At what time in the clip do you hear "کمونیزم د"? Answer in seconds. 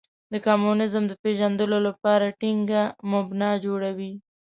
0.45-1.13